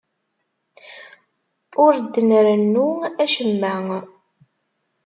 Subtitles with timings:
[1.83, 2.89] Ur d-nrennu
[3.23, 3.75] acemma.